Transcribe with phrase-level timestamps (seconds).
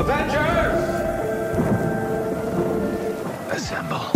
[0.00, 0.80] Avengers!
[3.52, 4.08] Assemble.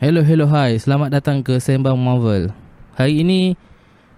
[0.00, 0.80] Hello, hello, hi.
[0.80, 2.48] Selamat datang ke Sembang Marvel.
[2.96, 3.60] Hari ini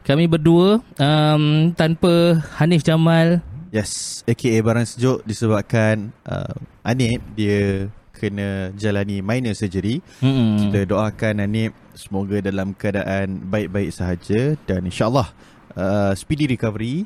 [0.06, 3.42] kami berdua um, tanpa Hanif Jamal.
[3.74, 6.54] Yes, aka Barang Sejuk disebabkan uh,
[6.86, 9.98] Anip dia kena jalani minor surgery.
[10.22, 10.70] Mm-mm.
[10.70, 15.26] Kita doakan Anip semoga dalam keadaan baik-baik sahaja dan insyaAllah
[15.74, 17.04] uh, speedy recovery.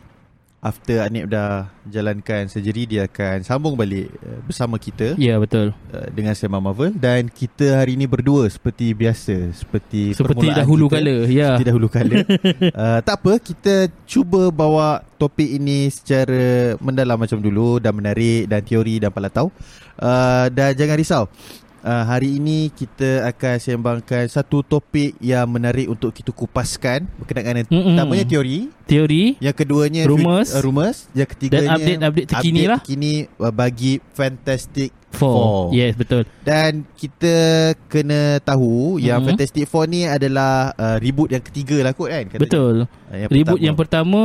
[0.56, 5.70] After Anip dah jalankan surgery dia akan sambung balik uh, bersama kita Ya, betul.
[5.94, 10.98] uh, dengan Sembang Marvel dan kita hari ini berdua seperti biasa seperti Seperti dahulu kita.
[10.98, 11.16] kala.
[11.30, 11.54] Ya.
[11.54, 12.16] Seperti dahulu kala
[12.82, 13.74] uh, Tak apa Kita
[14.08, 19.54] cuba bawa topik ini Secara mendalam macam dulu Dan menarik Dan teori dan palatau
[20.00, 21.24] uh, Dan jangan risau
[21.86, 27.66] uh, Hari ini kita akan sembangkan Satu topik yang menarik Untuk kita kupaskan Berkenaan dengan
[27.68, 27.94] Mm-mm.
[27.94, 30.50] Pertamanya teori Teori Yang keduanya Rumours.
[30.50, 32.78] uh, Rumours Yang ketiganya Dan update-update terkini update lah.
[32.80, 35.32] terkini uh, Bagi Fantastic Four.
[35.32, 35.60] Four.
[35.72, 36.28] Yes, betul.
[36.44, 37.34] dan kita
[37.86, 39.32] kena tahu yang Mhm.
[39.32, 42.28] Fantastic Four ni adalah uh, reboot yang ketiga lah kot kan?
[42.28, 42.42] katanya.
[42.42, 42.74] Betul.
[42.84, 43.64] Uh, yang Reboot pertama.
[43.64, 44.22] yang pertama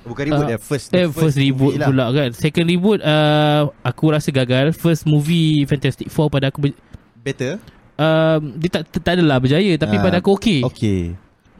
[0.00, 1.88] Bukan reboot uh, first Eh first, reboot movie lah.
[1.92, 6.72] pula kan Second reboot uh, Aku rasa gagal First movie Fantastic Four pada aku
[7.20, 7.60] Better
[7.96, 11.00] uh, Dia tak, tak adalah berjaya Tapi Ah, pada aku okey Okay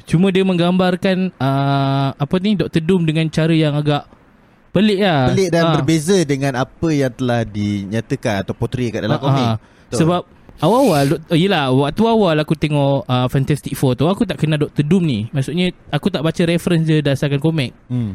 [0.04, 2.80] Cuma dia menggambarkan uh, Apa ni Dr.
[2.80, 4.08] Doom dengan cara yang agak
[4.70, 5.72] Pelik lah Pelik dan Ah.
[5.76, 9.46] berbeza dengan apa yang telah dinyatakan Atau portray kat dalam Ah, komik.
[9.86, 9.98] Betul.
[9.98, 10.22] Sebab
[10.60, 14.84] Awal-awal oh, Yelah Waktu awal aku tengok uh, Fantastic Four tu Aku tak kenal Dr.
[14.84, 18.12] Doom ni Maksudnya Aku tak baca reference dia Dasarkan komik hmm.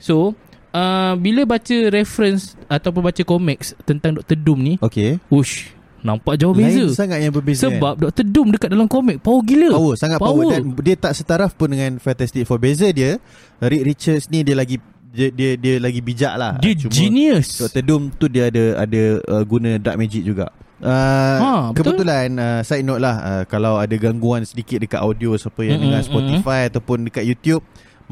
[0.00, 0.32] So
[0.72, 4.36] uh, Bila baca reference Ataupun baca comics Tentang Dr.
[4.36, 8.26] Doom ni Okay Ush Nampak jauh Lain beza sangat yang berbeza Sebab Dr.
[8.26, 9.78] Doom dekat dalam komik Power gila kan?
[9.78, 10.34] Power sangat power.
[10.34, 10.50] Power.
[10.50, 13.22] Dan dia tak setaraf pun dengan Fantastic Four Beza dia
[13.58, 17.82] Rick Richards ni dia lagi dia dia, dia lagi bijak lah Dia Cuma genius Dr.
[17.82, 20.50] Doom tu dia ada ada uh, guna dark magic juga.
[20.82, 20.90] Uh,
[21.38, 21.94] Ha, betul.
[21.94, 25.94] kebetulan uh, side note lah uh, kalau ada gangguan sedikit dekat audio siapa yang Mm-mm,
[25.94, 27.62] dengar Spotify ataupun dekat YouTube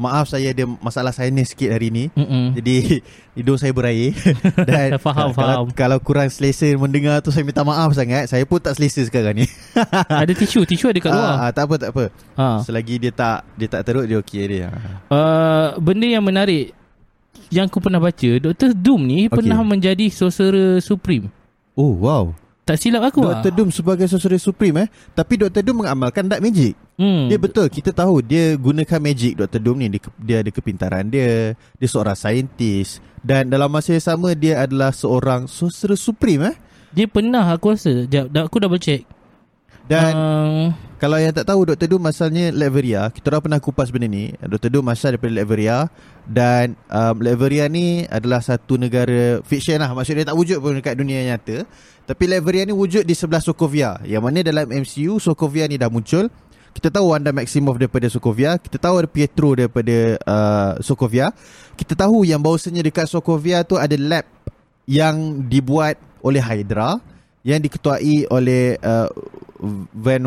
[0.01, 2.05] maaf saya ada masalah sinus sikit hari ni.
[2.11, 2.57] Mm-mm.
[2.57, 2.99] Jadi
[3.37, 4.17] hidung saya berair
[4.69, 5.37] dan Faham, uh, faham.
[5.37, 8.25] Kalau, kalau kurang selesa mendengar tu saya minta maaf sangat.
[8.25, 9.45] Saya pun tak selesa sekarang ni.
[10.09, 12.03] Ada tisu Tisu ada kat luar Ah, ah, tak apa tak apa.
[12.35, 12.47] ha.
[12.59, 14.67] Selagi dia tak dia tak teruk dia okey dia.
[15.07, 16.73] uh, Benda yang menarik
[17.47, 18.73] Yang aku pernah baca Dr.
[18.73, 19.37] Doom ni Okay.
[19.37, 21.29] Pernah menjadi Sorcerer Supreme
[21.71, 22.33] Oh wow.
[22.61, 23.51] Tak silap aku Dr.
[23.51, 25.65] Doom sebagai sorcerer supreme eh tapi Dr.
[25.65, 26.77] Doom mengamalkan dark magic.
[26.95, 27.25] hmm.
[27.25, 29.57] Dia betul Kita tahu Dia gunakan magic Dr.
[29.57, 34.37] Doom ni Dia, dia ada kepintaran dia Dia seorang saintis Dan dalam masa yang sama
[34.37, 36.55] Dia adalah seorang Sorcerer Supreme eh
[36.93, 39.05] Dia pernah aku rasa Sekejap Aku double check
[39.91, 40.65] Dan uh,
[41.01, 41.89] Kalau yang tak tahu Dr.
[41.89, 43.09] Doom asalnya Leveria.
[43.09, 44.31] Kita orang pernah kupas benda ni.
[44.37, 44.69] Dr.
[44.69, 45.89] Doom asal daripada Leveria.
[46.29, 49.91] Dan um, Leveria ni Adalah satu negara Fiction lah.
[49.91, 51.65] Maksudnya tak wujud pun Dekat dunia nyata.
[52.05, 53.97] Tapi Leveria ni wujud Di sebelah Sokovia.
[54.05, 56.29] Yang mana dalam MCU Sokovia ni dah muncul.
[56.71, 58.55] Kita tahu Wanda Maximoff daripada Sokovia.
[58.61, 61.35] Kita tahu ada Pietro daripada uh, Sokovia.
[61.75, 64.23] Kita tahu yang bahawasanya dekat Sokovia tu ada lab
[64.85, 67.10] Yang dibuat oleh Hydra
[67.41, 69.09] Yang diketuai oleh uh,
[69.91, 70.23] Van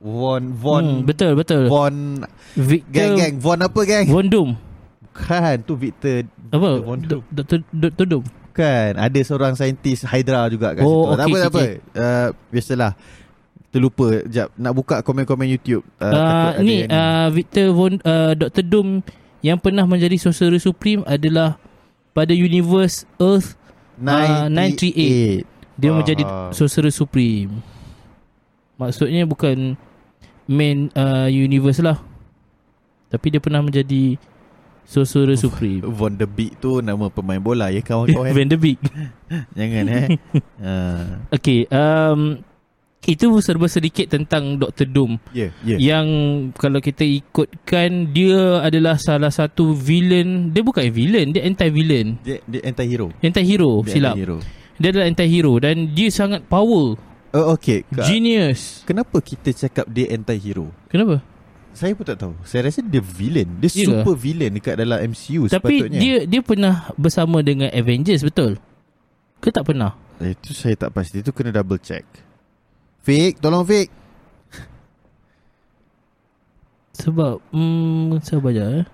[0.00, 2.24] Von Von hmm, Betul betul Von
[2.56, 4.50] Victor Gang gang Von apa gang Von Doom
[5.12, 7.62] Kan tu Victor Apa Von Doom Do- Dr.
[7.68, 8.06] Dr.
[8.08, 11.60] Doom Kan Ada seorang saintis Hydra juga kat Oh, situ Tak okey, apa tak apa
[11.60, 11.72] okey.
[11.94, 12.92] uh, Biasalah
[13.70, 18.64] Terlupa Sekejap Nak buka komen-komen YouTube uh, uh, Ni uh, Victor Von uh, Dr.
[18.64, 19.04] Doom
[19.38, 21.60] Yang pernah menjadi Sorcerer Supreme Adalah
[22.10, 23.54] Pada universe Earth
[24.00, 25.59] uh, 938.
[25.80, 25.96] Dia Ah.
[25.96, 27.64] menjadi Sorcerer Supreme.
[28.76, 29.76] Maksudnya bukan
[30.44, 32.02] Main uh, universe lah.
[33.06, 34.18] Tapi dia pernah menjadi
[34.82, 35.86] Sorcerer Supreme.
[35.98, 38.32] Von the Beat tu Nama pemain bola ya kawan-kawan?
[38.36, 38.82] Van der Beek.
[39.58, 40.06] Jangan eh.
[40.58, 42.42] Uh, Okay um,
[43.00, 44.90] Itu serba sedikit tentang Dr.
[44.90, 45.22] Doom.
[45.30, 45.78] Yeah, yeah.
[45.78, 46.06] Yang
[46.58, 50.50] Kalau kita ikutkan Dia adalah salah satu villain.
[50.50, 52.18] Dia bukan villain Dia anti-villain.
[52.26, 53.14] Dia, dia anti-hero.
[53.22, 54.18] Anti-hero Silap.
[54.18, 54.42] anti-hero
[54.80, 56.96] Dia adalah anti-hero Dan dia sangat power
[57.30, 61.20] Oh okay Ka- Genius Kenapa kita cakap dia anti-hero Kenapa?
[61.70, 63.92] Saya pun tak tahu Saya rasa dia villain Dia Ya ke?
[63.92, 68.56] super villain Dekat dalam MCU Tapi sepatutnya dia dia pernah bersama dengan Avengers betul?
[69.38, 69.94] Ke tak pernah?
[70.18, 72.02] Eh, Itu saya tak pasti Itu kena double check
[73.04, 73.88] Fik Tolong Fik
[76.96, 78.84] Sebab hmm, Sabar je eh.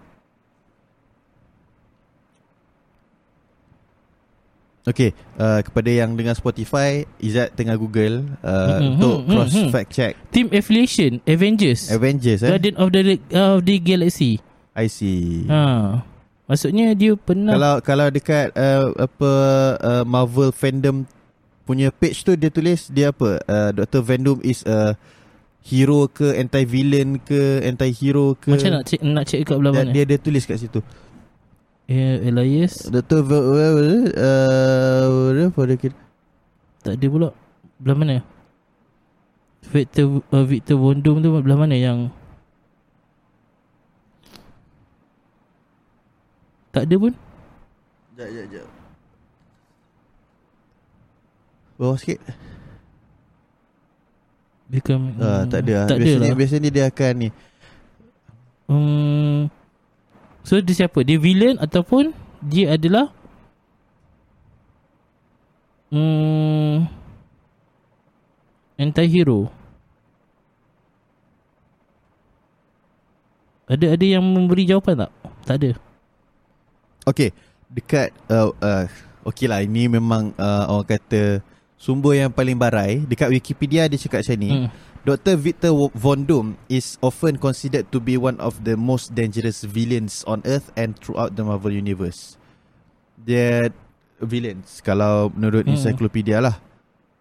[4.87, 9.71] Okay uh, Kepada yang dengar Spotify Izzat tengah Google uh, Mhm, Untuk mhm, cross mhm.
[9.75, 14.39] fact check Team Affiliation Avengers Avengers eh Guardian of the of the Galaxy
[14.77, 15.49] I see.
[15.49, 16.05] Ha.
[16.45, 19.31] Maksudnya dia pernah Kalau kalau dekat uh, apa
[19.81, 21.09] uh, Marvel fandom
[21.65, 23.41] punya page tu dia tulis dia apa?
[23.49, 24.05] Uh, Dr.
[24.05, 24.95] Venom is a
[25.67, 29.75] hero ke anti villain ke anti hero ke macam nak cek nak cek kat belah
[29.75, 29.91] dia, mana?
[29.91, 30.79] dia ada tulis kat situ.
[31.87, 33.23] Eh, Elias Dr.
[33.23, 33.75] Ve- uh,
[34.11, 35.97] uh, apa dia kira?
[36.83, 37.29] tak ada pula.
[37.79, 38.17] Belah mana?
[39.67, 42.11] Victor uh, Victor Von Doom tu belah mana yang
[46.71, 47.13] Tak ada pun.
[48.19, 48.67] Jap jap jap.
[51.77, 52.21] Bawah sikit.
[54.67, 55.87] Become Ah, tak ada.
[55.87, 56.37] Tak ada biasanya, lah.
[56.37, 57.29] biasanya dia akan ni.
[58.67, 59.41] Hmm.
[60.47, 61.03] So dia siapa?
[61.03, 63.11] Dia villain ataupun dia adalah
[65.91, 66.87] hmm,
[68.79, 69.51] anti-hero?
[73.67, 75.13] Ada ada yang memberi jawapan tak?
[75.43, 75.71] Tak ada.
[77.07, 77.31] Okay
[77.67, 78.85] Dekat uh, uh,
[79.27, 81.39] Okay lah Ini memang uh, Orang kata
[81.79, 84.69] Sumber yang paling barai Dekat Wikipedia Dia cakap macam ni Hmm.
[85.07, 85.39] Dr.
[85.39, 90.43] Victor Von Doom Is often considered to be One of the most dangerous villains On
[90.43, 92.35] Earth And throughout the Marvel Universe
[93.17, 93.71] Dia
[94.19, 95.79] Villains Kalau menurut Hmm.
[95.79, 96.59] encyclopedia lah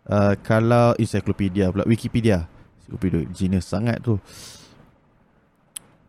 [0.10, 2.50] uh, Kalau Encyclopedia pula Wikipedia
[2.82, 4.18] Encyclopedia Genius sangat tu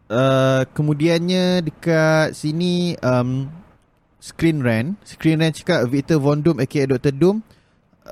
[0.07, 3.51] Uh, kemudiannya dekat sini um,
[4.23, 7.11] Screen Rant Screen Rant cakap Victor Von Doom aka Dr.
[7.11, 7.43] Doom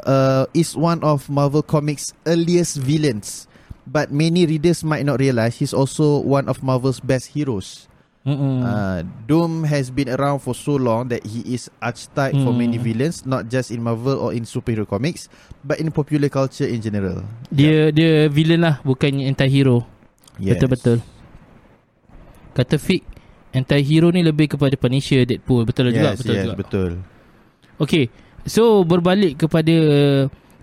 [0.03, 3.47] uh, is one of Marvel Comics earliest villains
[3.85, 7.87] but many readers might not realize he's also one of Marvel's best heroes
[8.25, 8.65] Mm-mm.
[8.65, 12.65] uh, Doom has been around for so long that he is archetype for Hmm.
[12.65, 15.29] many villains not just in Marvel or in superhero comics
[15.61, 17.21] but in popular culture in general
[17.53, 19.85] dia dia villain lah bukannya anti-hero.
[20.41, 20.57] Yes.
[20.57, 20.97] Betul betul.
[22.57, 23.05] Kata Fik
[23.53, 25.63] anti-hero ni lebih kepada Punisher, Deadpool.
[25.63, 26.57] Betul yes, juga, betul yes, juga.
[26.59, 26.91] betul
[27.77, 28.05] Okay
[28.49, 29.77] So berbalik kepada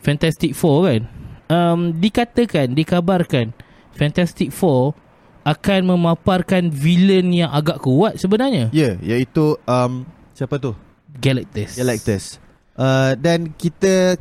[0.01, 1.01] Fantastic Four kan
[1.51, 3.51] um, Dikatakan Dikabarkan
[3.91, 4.95] Fantastic Four
[5.43, 10.71] Akan memaparkan Villain yang agak kuat sebenarnya Ya, yeah, iaitu um, siapa tu?
[11.11, 12.23] Galactus Galactus.
[12.71, 14.15] Uh, dan kita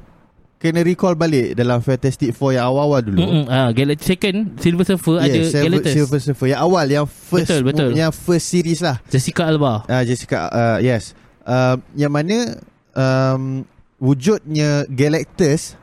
[0.61, 3.17] kena recall balik dalam Fantastic Four yang awal-awal dulu.
[3.17, 7.07] Mm-mm, ah, Galactus second Silver Surfer Yeah, ada Silver, Galactus Silver Surfer yang awal yang
[7.09, 7.91] first Betul, betul.
[7.97, 9.01] yang first series lah.
[9.09, 11.17] Jessica Alba Uh, Jessica uh, yes.
[11.49, 12.61] Uh, yang mana
[12.93, 13.65] um,
[13.97, 15.80] wujudnya Galactus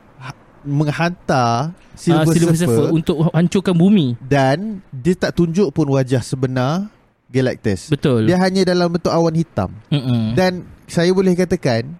[0.66, 6.22] menghantar Silver, uh, Silver Surfer, Surfer untuk hancurkan bumi dan dia tak tunjuk pun wajah
[6.22, 6.86] sebenar
[7.28, 7.92] Galactus.
[7.92, 9.68] Betul Dia hanya dalam bentuk awan hitam.
[9.92, 10.32] Mm-mm.
[10.32, 11.92] Dan saya boleh katakan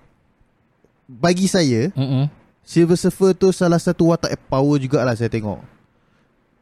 [1.04, 2.32] bagi saya Mm-mm.
[2.64, 5.60] Silver Surfer tu salah satu watak power jugalah saya tengok.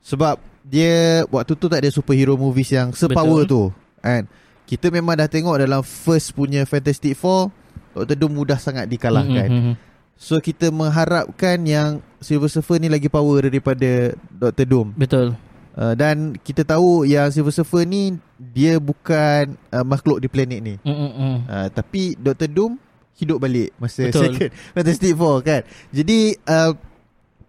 [0.02, 3.70] Sebab dia waktu tu tak ada superhero movies yang sepower Betul.
[3.70, 4.02] tu.
[4.02, 4.26] Kan?
[4.66, 7.54] Kita memang dah tengok dalam first punya Fantastic Four,
[7.94, 8.19] Dr.
[8.19, 9.46] Doom mudah sangat dikalahkan.
[9.50, 9.75] Mm-mm.
[10.16, 14.64] So kita mengharapkan yang Silver Surfer ni lagi power daripada Dr.
[14.64, 14.88] Doom.
[14.96, 15.36] Betul
[15.76, 20.80] Uh, dan kita tahu yang Silver Surfer ni dia bukan uh, makhluk di planet ni.
[20.80, 21.44] Mm-mm.
[21.44, 22.48] Uh, tapi Dr.
[22.48, 22.80] Doom
[23.20, 24.32] hidup balik masa Betul.
[24.32, 25.68] second Fantastic Four kan.
[25.92, 26.72] Jadi uh,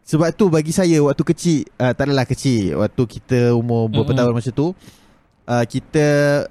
[0.04, 4.20] sebab tu bagi saya waktu kecil uh, tak adalah kecil waktu kita umur berapa Mm-mm.
[4.20, 4.76] tahun masa tu
[5.48, 6.08] uh, kita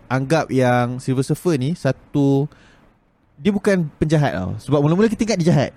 [0.09, 2.49] anggap yang Silver Surfer ni satu
[3.37, 4.57] dia bukan penjahat tau.
[4.65, 5.71] Sebab mula-mula kita ingat dia jahat.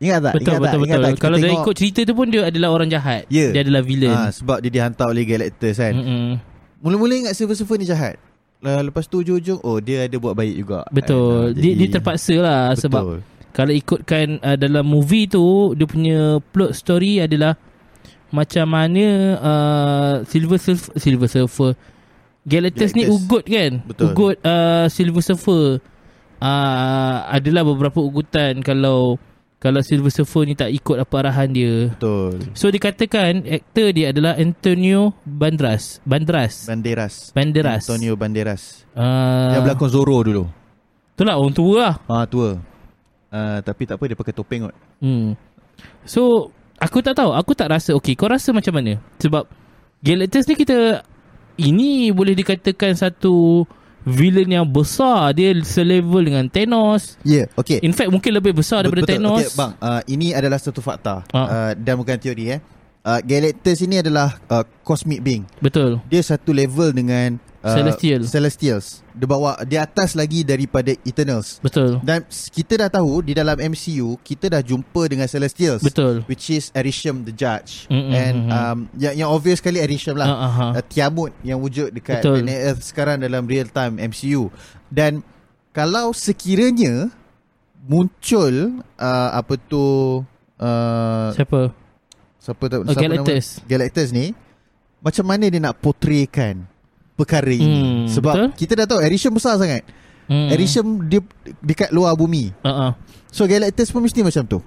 [0.00, 0.32] Ingat tak?
[0.32, 0.80] Betul ingat betul tak?
[0.80, 1.04] Ingat betul.
[1.04, 1.12] tak?
[1.12, 3.22] Kita Kalau tengok- ikut cerita tu pun dia adalah orang jahat.
[3.28, 3.46] Ya.
[3.50, 4.16] Dia adalah villain.
[4.16, 5.92] Ah, sebab dia dihantar oleh Galactus kan.
[5.92, 6.26] Mm-mm.
[6.80, 8.16] Mula-mula ingat Silver Surfer ni jahat.
[8.58, 10.84] Lah, Lepas tu ujung-ujung oh dia ada buat baik juga.
[10.88, 11.52] Betul.
[11.52, 12.80] Dia, Ah, dia terpaksa lah betul.
[12.82, 13.02] sebab
[13.50, 17.56] kalau ikutkan uh, dalam movie tu dia punya plot story adalah
[18.30, 19.04] macam mana
[19.36, 21.72] uh, Silver Surfer, Silver Surfer
[22.42, 23.16] Galactus, ni Galactus.
[23.18, 23.72] ugut kan?
[23.82, 24.04] Betul.
[24.06, 25.64] Ugut uh, Silver Surfer.
[26.38, 29.20] Uh, adalah beberapa ugutan kalau
[29.60, 31.92] kalau Silver Surfer ni tak ikut apa arahan dia.
[31.92, 32.40] Betul.
[32.56, 36.00] So dikatakan aktor dia adalah Antonio Banderas.
[36.08, 36.64] Banderas.
[36.64, 37.28] Banderas.
[37.36, 37.84] Banderas.
[37.84, 38.88] Antonio Banderas.
[38.96, 40.44] Uh, Yang berlakon Zorro dulu.
[41.12, 41.94] Itulah orang tua lah.
[42.08, 42.56] Ah tua.
[43.28, 44.76] Uh, tapi tak apa dia pakai topeng kot.
[45.04, 45.36] Hmm.
[46.08, 46.48] So
[46.80, 48.16] aku tak tahu, aku tak rasa okey.
[48.16, 48.96] Kau rasa macam mana?
[49.20, 49.44] Sebab
[50.00, 51.04] Galactus ni kita
[51.60, 53.68] ini boleh dikatakan satu
[54.04, 55.32] villain yang besar.
[55.36, 57.20] Dia selevel dengan Thanos.
[57.24, 57.78] Ya, yeah, okey.
[57.84, 59.14] In fact mungkin lebih besar daripada Betul.
[59.20, 59.40] Thanos.
[59.44, 61.36] Okey, bang, uh, ini adalah satu fakta Ah.
[61.36, 62.60] uh, dan bukan teori eh.
[63.00, 65.48] Uh, Galactus ini adalah uh, cosmic being.
[65.64, 66.04] Betul.
[66.12, 68.20] Dia satu level dengan uh, Celestial.
[68.24, 68.86] Celestials.
[69.10, 71.60] Dia bawa di atas lagi daripada Eternals.
[71.60, 72.00] Betul.
[72.00, 75.80] Dan kita dah tahu di dalam MCU kita dah jumpa dengan Celestials.
[75.80, 76.24] Betul.
[76.24, 77.84] Which is Arishem the Judge.
[77.88, 80.28] Mm-mm, And um, yang, yang obvious sekali Arishem lah.
[80.28, 80.70] Ah, ah, ah.
[80.78, 82.40] Uh, Tiamut yang wujud dekat Betul.
[82.40, 84.48] Planet Earth sekarang dalam real time MCU.
[84.88, 85.20] Dan
[85.70, 87.10] kalau sekiranya
[87.80, 90.20] muncul uh, apa tu
[90.60, 91.72] uh, Siapa?
[92.36, 93.46] siapa tu Oh, siapa Galactus.
[93.58, 94.26] nama Galactus ni
[95.00, 96.68] macam mana dia nak portraykan
[97.20, 98.48] perkara ini Hmm, sebab betul.
[98.56, 99.84] kita dah tahu Arishem besar sangat.
[100.24, 100.48] Hmm.
[100.48, 101.20] Arishem dia
[101.58, 102.54] dekat luar bumi.
[102.58, 102.96] Uh-uh.
[103.28, 104.58] So Galactus pun mesti macam tu.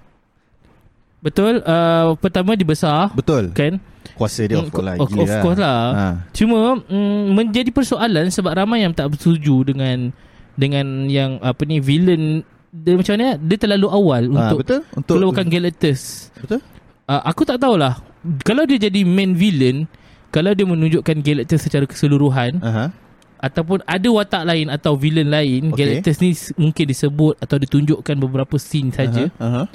[1.20, 1.64] Betul.
[1.64, 3.08] Uh, pertama dia besar.
[3.12, 3.52] Betul.
[3.52, 3.80] Kan?
[4.14, 4.96] Kuasa dia of Mm, course lah.
[5.00, 5.80] of, of course lah.
[5.90, 6.06] Ha.
[6.32, 10.12] Cuma mm, menjadi persoalan sebab ramai yang tak bersetuju dengan
[10.54, 14.80] dengan yang apa ni villain dia macam mana dia terlalu awal Ha, untuk betul?
[14.94, 16.30] Untuk keluarkan Galactus.
[16.36, 16.60] Betul?
[17.04, 18.04] Uh, aku tak tahulah
[18.42, 19.88] kalau dia jadi main villain
[20.34, 22.90] kalau dia menunjukkan Galactus secara keseluruhan Aha.
[23.38, 25.78] ataupun ada watak lain atau villain lain Okey.
[25.78, 29.30] Galactus ni mungkin disebut atau ditunjukkan beberapa scene saja.
[29.38, 29.70] Aha.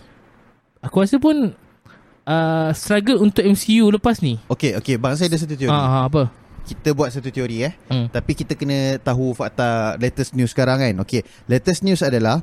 [0.82, 1.54] Aku rasa pun
[2.26, 4.42] uh, struggle untuk MCU lepas ni.
[4.50, 4.98] Okey, okey.
[4.98, 5.70] Bang saya ada satu teori.
[5.70, 6.26] Ah, apa?
[6.66, 7.72] Kita buat satu teori eh.
[7.88, 8.10] Hmm.
[8.10, 10.94] Tapi kita kena tahu fakta latest news sekarang kan.
[11.06, 11.22] Okey.
[11.46, 12.42] Latest news adalah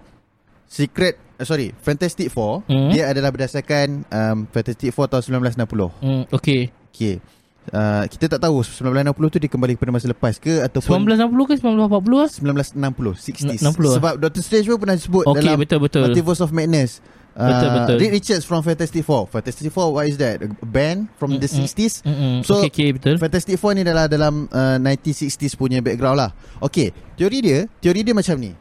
[0.66, 2.90] Secret uh, sorry, Fantastic Four Hmm.
[2.90, 6.02] dia adalah berdasarkan um, Fantastic Four tahun 1960.
[6.02, 6.74] Hmm, okay.
[6.90, 7.22] Okey.
[7.66, 11.54] Uh, kita tak tahu 1960 tu dia kembali kepada masa lepas ke ataupun 1960 ke
[11.66, 12.30] 1940 lah?
[12.30, 13.94] 1960 60s 60 ah?
[13.98, 16.02] sebab Doctor Strange pun pernah sebut Okay, dalam betul betul.
[16.06, 17.02] Multiverse of Madness
[17.36, 17.96] Uh, Betul, betul.
[18.00, 21.68] Reed Richards from Fantastic Four Fantastic Four what is that A band from the Mm-mm.
[21.68, 22.48] 60s Mm-mm.
[22.48, 23.20] So, okay, okay, betul.
[23.20, 26.32] Fantastic Four ni adalah dalam uh, 1960s punya background lah
[26.64, 28.56] Okay Teori dia Teori dia macam ni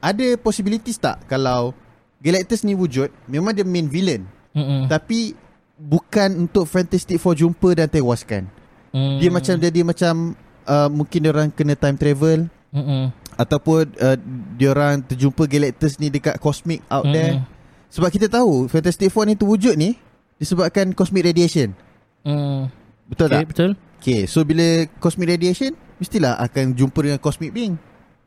[0.00, 1.70] Ada possibilities tak Kalau
[2.18, 4.26] Galactus ni wujud Memang dia main villain
[4.58, 4.90] Mm-mm.
[4.90, 5.38] Tapi
[5.78, 8.50] Bukan untuk Fantastic Four jumpa dan tewaskan
[8.88, 9.20] Mm.
[9.20, 10.14] Dia macam Dia macam
[10.64, 13.12] uh, Mungkin dia orang kena time travel Mm-mm.
[13.36, 14.16] Ataupun uh,
[14.56, 17.12] Dia orang terjumpa Galactus ni Dekat cosmic out Mm-mm.
[17.12, 17.44] there
[17.88, 20.00] Sebab kita tahu Fantastic Four ni terwujud ni
[20.34, 21.76] Disebabkan cosmic radiation
[22.24, 22.72] Mm.
[23.06, 23.44] Betul Okay, tak?
[23.46, 23.70] betul.
[24.00, 24.64] Okay so bila
[24.98, 27.76] cosmic radiation Mestilah akan jumpa dengan cosmic being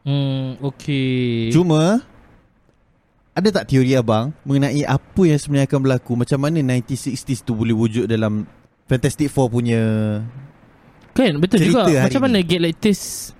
[0.01, 1.49] Hmm, okay.
[1.49, 2.01] Cuma
[3.41, 7.73] Ada tak teori abang Mengenai apa yang sebenarnya akan berlaku Macam mana 1960s tu boleh
[7.73, 8.45] wujud dalam
[8.85, 9.81] Fantastic Four punya
[11.11, 11.87] kan, betul juga.
[11.87, 13.31] Macam mana Galactus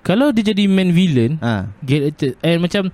[0.00, 2.88] kalau dia jadi main villain, ha, Galactus eh macam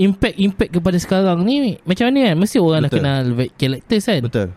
[0.00, 2.36] impact-impact kepada sekarang ni macam mana kan?
[2.40, 3.00] Mesti orang dah Betul.
[3.04, 3.22] kenal
[3.60, 4.22] Galactus kan?
[4.24, 4.48] Betul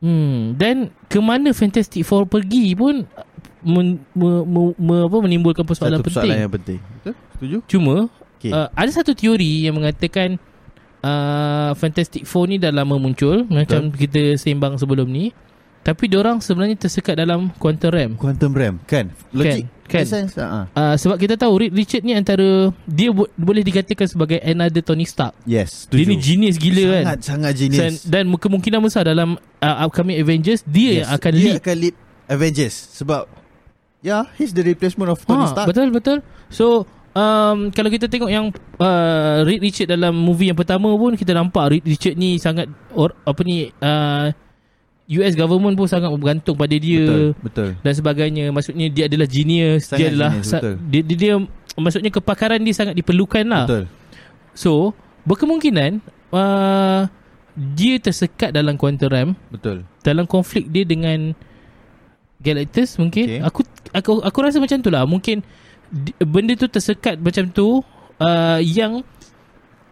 [0.00, 3.04] Hmm, dan ke mana Fantastic Four pergi pun
[3.60, 6.24] men, me, me, me, apa menimbulkan persoalan Satu penting.
[6.24, 7.14] persoalan yang penting Betul?
[7.36, 7.56] Setuju?
[7.68, 7.94] Cuma
[8.40, 8.56] Okay.
[8.56, 10.40] uh, ada satu teori yang mengatakan
[11.04, 15.28] uh, Fantastic Four ni dah lama muncul macam kita sembang sebelum ni.
[15.80, 18.12] Tapi diorang sebenarnya tersekat dalam quantum realm.
[18.20, 19.16] Quantum realm Kan?
[19.32, 20.06] Logik kan.
[20.06, 20.70] Sense, ha.
[20.70, 25.02] Uh, sebab kita tahu Reed Richard ni antara dia bo- boleh dikatakan sebagai another Tony
[25.02, 25.34] Stark.
[25.42, 27.18] Yes Dia Setuju ni genius gila sangat, kan.
[27.20, 31.56] Sangat Dan, genius dan kemungkinan besar dalam uh, upcoming Avengers dia yang akan dia lead
[31.58, 31.94] akan lead
[32.30, 33.26] Avengers Sebab
[34.06, 36.18] yeah, He's the replacement of Tony ha, Stark Betul betul
[36.54, 41.34] So um, Kalau kita tengok yang uh, Reed Richard dalam movie yang pertama pun Kita
[41.34, 44.30] nampak Reed Richard ni sangat or, Apa ni uh,
[45.10, 47.70] US government pun sangat bergantung pada dia Betul Betul.
[47.82, 48.44] Dan sebagainya.
[48.54, 50.74] Maksudnya dia adalah genius Sangat Dia adalah genius, sa- betul.
[50.86, 51.34] dia, dia, dia
[51.80, 53.64] Maksudnya kepakaran dia sangat diperlukan lah.
[53.66, 53.84] Betul.
[54.54, 54.92] So
[55.24, 56.02] Berkemungkinan
[56.34, 57.06] uh,
[57.54, 59.30] Dia tersekat dalam quantum realm.
[59.52, 59.84] Betul.
[60.00, 61.34] Dalam konflik dia dengan
[62.40, 63.24] Galactus mungkin.
[63.28, 63.40] Okay.
[63.44, 63.60] aku
[63.92, 65.04] aku aku rasa macam tu lah.
[65.04, 65.44] Mungkin
[66.22, 67.82] benda tu tersekat macam tu
[68.16, 69.02] uh, yang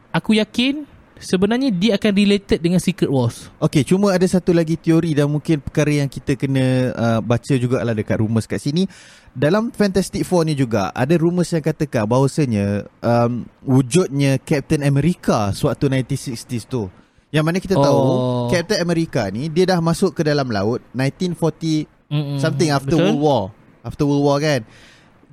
[0.08, 0.86] aku yakin
[1.18, 5.58] sebenarnya dia akan related dengan Secret Wars Okey, cuma ada satu lagi teori dan mungkin
[5.58, 8.86] perkara yang kita kena uh, baca jugalah dekat rumours kat sini.
[9.34, 15.90] Dalam Fantastic Four ni juga ada rumours yang katakan bahawasanya um, wujudnya Captain America sewaktu
[15.90, 16.86] 1960s tu.
[17.28, 18.46] Yang mana kita tahu Oh.
[18.48, 22.38] Captain America ni dia dah masuk ke dalam laut 1940 Mm-mm.
[22.38, 23.04] something after Betul?
[23.04, 23.42] World War.
[23.82, 24.60] After World War kan.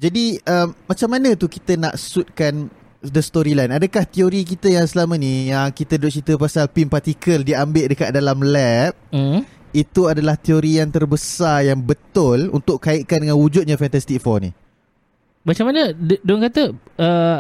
[0.06, 2.70] Jadi um, macam mana tu kita nak suitkan
[3.02, 3.74] the storyline?
[3.74, 8.14] Adakah teori kita yang selama ni yang kita duk cerita pasal pin particle diambil dekat
[8.14, 9.42] dalam lab mm.
[9.74, 14.54] itu adalah teori yang terbesar yang betul untuk kaitkan dengan wujudnya Fantastic Four ni.
[15.42, 16.64] macam mana dia orang kata
[16.98, 17.40] uh,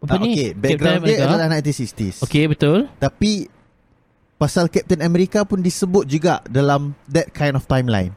[0.00, 1.24] apa Ah, ni okay, background dia America.
[1.28, 2.16] adalah 1960s.
[2.24, 3.44] Okey betul Tapi
[4.36, 8.16] pasal Captain America pun disebut juga dalam that kind of timeline.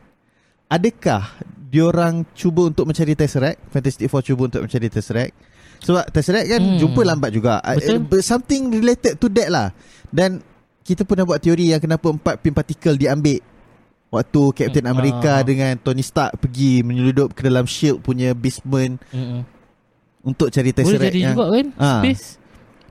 [0.67, 1.35] Adakah
[1.73, 3.57] diorang cuba untuk mencari Tesseract?
[3.67, 5.33] Fantastic Four cuba untuk mencari Tesseract.
[5.81, 6.77] Sebab Tesseract kan Hmm.
[6.77, 7.57] jumpa lambat juga.
[7.59, 8.05] Uh, Betul.
[8.13, 9.67] uh, Something related to that lah.
[10.07, 10.39] Dan
[10.79, 13.41] kita pernah buat teori yang kenapa empat pin particle diambil
[14.09, 15.41] Waktu Captain Hmm, America ah.
[15.41, 19.41] dengan Tony Stark pergi menyeludup ke dalam shield punya basement Mm-mm.
[20.21, 21.97] untuk cari Boleh Tesseract jadi yang juga kan Ah.
[21.97, 22.25] Space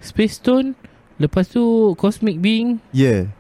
[0.02, 0.74] Space Stone
[1.14, 1.62] Lepas tu
[1.94, 3.30] Cosmic Being Ya.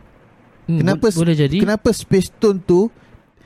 [0.62, 2.86] hmm, Kenapa bo- Boleh jadi Kenapa Space Stone tu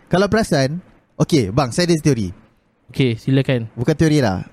[0.07, 0.85] kalau perasan
[1.17, 2.31] Okay bang saya ada teori.
[2.93, 3.67] Okay silakan.
[3.75, 4.47] Bukan teori lah.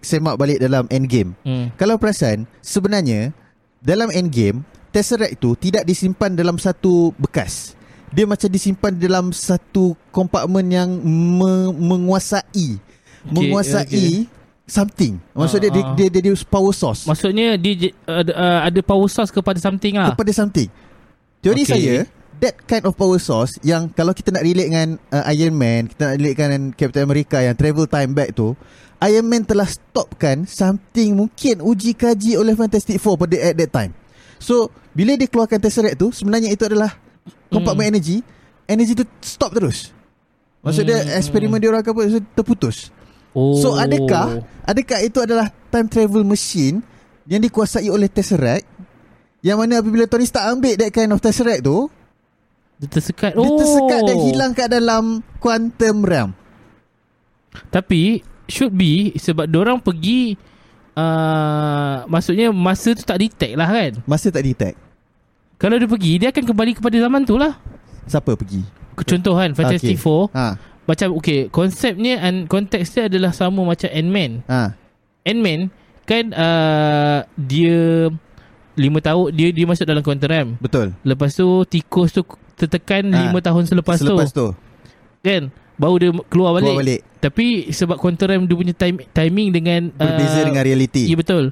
[0.00, 1.36] Semak balik dalam Endgame.
[1.44, 1.68] Hmm.
[1.76, 3.36] Kalau perasan Sebenarnya
[3.84, 7.76] Dalam Endgame Tesseract tu Tidak disimpan dalam satu bekas.
[8.08, 12.80] Dia macam disimpan dalam satu Kompartmen yang me- Menguasai.
[13.28, 14.12] Menguasai okay.
[14.64, 15.20] Something.
[15.36, 15.92] Maksudnya Ah, dia, ah.
[15.92, 17.04] dia, dia, dia power source.
[17.04, 20.16] Maksudnya dia ada, uh, ada power source kepada something lah.
[20.16, 20.72] Kepada something.
[21.44, 21.72] Teori Okay.
[21.76, 21.96] saya
[22.42, 26.10] That kind of power source Yang kalau kita nak relate dengan uh, Iron Man Kita
[26.10, 28.58] nak relate dengan Captain America Yang travel time back tu
[29.00, 33.92] Iron Man telah stopkan Something mungkin Uji kaji oleh Fantastic Four Pada at that time
[34.40, 36.96] So Bila dia keluarkan Tesseract tu Sebenarnya itu adalah
[37.48, 37.92] Compartment Hmm.
[37.94, 38.16] energy
[38.64, 39.92] Energy tu stop terus
[40.60, 41.18] Maksudnya Hmm.
[41.20, 42.88] eksperimen dia orang apa so, Terputus
[43.30, 43.60] oh.
[43.60, 46.80] So adakah Adakah itu adalah Time travel machine
[47.28, 48.66] Yang dikuasai oleh Tesseract
[49.38, 51.86] Yang mana apabila Tony Stark ambil That kind of Tesseract tu
[52.78, 53.32] Dia tersekat.
[53.38, 53.58] Dia oh.
[53.58, 56.30] tersekat dan hilang kat dalam Quantum realm
[57.70, 60.34] Tapi Should be Sebab orang pergi
[60.98, 63.92] uh, Maksudnya Masa tu tak detect lah kan?
[64.04, 64.76] Masa tak detect.
[65.56, 67.54] Kalau dia pergi Dia akan kembali kepada zaman tu lah.
[68.10, 68.60] Siapa pergi?
[68.98, 70.02] Contoh kan Fantastic Okay.
[70.02, 70.34] Four.
[70.34, 70.58] Ha.
[70.84, 74.42] Macam okay Konsepnya and Konteks dia adalah sama macam Ant-Man.
[74.50, 74.74] Ha.
[75.24, 75.70] Ant-Man
[76.04, 78.10] Kan uh, Dia
[78.74, 80.92] lima tahun Dia dia masuk dalam quantum realm Betul.
[81.06, 84.58] Lepas tu Tikus tu Tertekan Ah, lima tahun selepas, Selepas tu, tu
[85.24, 85.50] Kan?
[85.74, 87.00] Baru dia keluar balik, Keluar balik.
[87.18, 91.10] Tapi sebab quantum realm Dia punya time, timing dengan Berbeza uh, dengan reality.
[91.10, 91.50] Ya betul.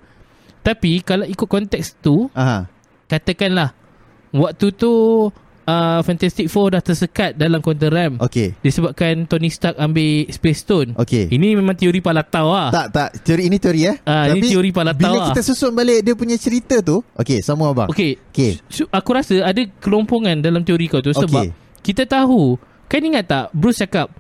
[0.63, 2.71] Tapi Kalau ikut konteks tu Aha.
[3.11, 3.75] Katakanlah
[4.33, 4.93] Waktu tu
[5.73, 8.15] uh, Fantastic Four dah tersekat Dalam quantum realm.
[8.21, 10.93] Okay Disebabkan Tony Stark ambil Space Stone.
[11.01, 13.09] Okay Ini memang teori palatau lah Tak tak.
[13.25, 13.97] Teori ini teori eh.
[14.05, 15.27] Ah, ini teori palatau Bila lah.
[15.33, 17.89] kita susun balik Dia punya cerita tu Okay sama abang.
[17.89, 18.61] Okay Okay
[18.93, 21.51] aku rasa ada kelompongan dalam teori kau tu sebab Okay.
[21.83, 22.55] kita tahu
[22.87, 24.13] kan ingat tak Bruce cakap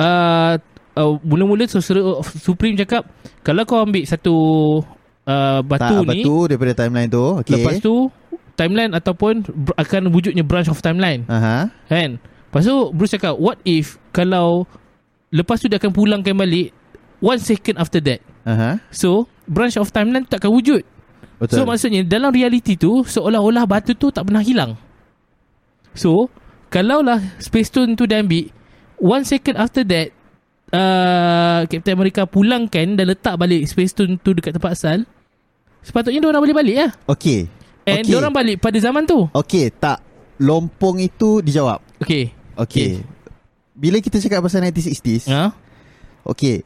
[0.00, 0.54] uh,
[0.96, 3.04] uh, mula-mula Sorcerer of Supreme cakap
[3.44, 4.34] kalau kau ambil satu
[5.28, 8.08] uh, batu tak, ni Batu daripada timeline tu Okay lepas tu
[8.56, 9.44] timeline ataupun
[9.76, 11.68] akan wujudnya branch of timeline Aha.
[11.86, 14.64] kan lepas tu Bruce cakap what if kalau
[15.30, 16.72] lepas tu dia akan pulangkan balik
[17.20, 18.80] one second after that Aha.
[18.88, 20.82] so branch of timeline tak akan wujud
[21.36, 24.72] Betul So maksudnya dalam reality tu seolah-olah batu tu tak pernah hilang.
[25.92, 26.32] So
[26.72, 28.48] kalaulah Space Stone tu dia ambil
[28.96, 30.16] one second after that
[30.72, 35.04] uh, Captain America pulangkan dan letak balik Space Stone tu dekat tempat asal
[35.84, 36.90] sepatutnya dia orang boleh balik lah.
[37.04, 37.52] Okay
[37.86, 38.08] And Okay.
[38.08, 39.30] dia orang balik pada zaman tu.
[39.32, 40.02] Okay tak
[40.36, 42.34] Lompong itu dijawab Okay.
[42.52, 43.00] Okay,
[43.72, 45.54] Bila kita cakap pasal 1960s Ha?
[46.26, 46.60] Okay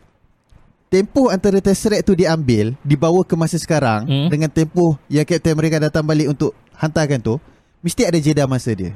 [0.87, 4.27] Tempoh antara Tesseract tu diambil Dibawa ke masa sekarang Hmm.
[4.27, 7.39] Dengan tempoh Yang Captain America datang balik Untuk hantarkan tu
[7.81, 8.91] Mesti ada jeda masa dia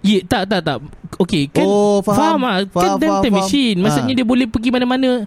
[0.00, 0.84] Ya, tak, tak, tak.
[1.18, 2.16] Okay, kan Oh, faham.
[2.36, 2.56] faham lah.
[2.66, 3.40] Faham, kan faham, time faham.
[3.40, 3.76] machine.
[3.78, 4.18] Maksudnya Ha.
[4.18, 5.24] dia boleh pergi mana-mana